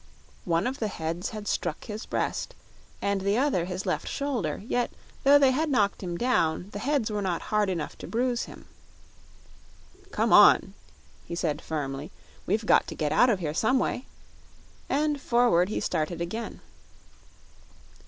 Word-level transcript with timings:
One 0.45 0.65
of 0.65 0.79
the 0.79 0.87
heads 0.87 1.29
had 1.29 1.47
struck 1.47 1.83
his 1.85 2.07
breast 2.07 2.55
and 3.03 3.21
the 3.21 3.37
other 3.37 3.65
his 3.65 3.85
left 3.85 4.07
shoulder; 4.07 4.63
yet 4.65 4.89
though 5.23 5.37
they 5.37 5.51
had 5.51 5.69
knocked 5.69 6.01
him 6.01 6.17
down, 6.17 6.69
the 6.71 6.79
heads 6.79 7.11
were 7.11 7.21
not 7.21 7.39
hard 7.53 7.69
enough 7.69 7.95
to 7.99 8.07
bruise 8.07 8.45
him. 8.45 8.65
"Come 10.09 10.33
on," 10.33 10.73
he 11.27 11.35
said 11.35 11.61
firmly; 11.61 12.09
"we've 12.47 12.65
got 12.65 12.87
to 12.87 12.95
get 12.95 13.11
out 13.11 13.29
of 13.29 13.37
here 13.41 13.53
some 13.53 13.77
way," 13.77 14.07
and 14.89 15.21
forward 15.21 15.69
he 15.69 15.79
started 15.79 16.19
again. 16.19 16.61